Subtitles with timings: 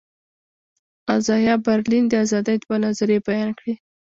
[1.17, 3.73] ازایا برلین د آزادي دوه نظریې بیان کړې.